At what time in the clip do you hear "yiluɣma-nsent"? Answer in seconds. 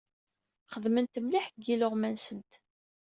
1.67-2.51